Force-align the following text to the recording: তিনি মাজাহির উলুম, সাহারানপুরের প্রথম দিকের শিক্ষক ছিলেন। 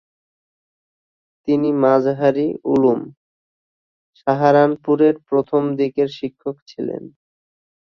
তিনি 1.47 1.69
মাজাহির 1.83 2.37
উলুম, 2.65 2.99
সাহারানপুরের 4.17 5.15
প্রথম 5.29 5.63
দিকের 5.79 6.09
শিক্ষক 6.17 6.55
ছিলেন। 6.67 7.03